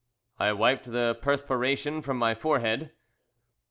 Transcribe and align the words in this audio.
I 0.39 0.51
wiped 0.53 0.91
the 0.91 1.15
perspiration 1.21 2.01
from 2.01 2.17
my 2.17 2.33
forehead. 2.33 2.89